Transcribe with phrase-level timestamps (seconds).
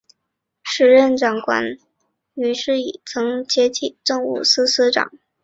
[0.63, 1.91] 时任行政长官董建华
[2.49, 5.11] 于是以曾荫权接替政务司司长。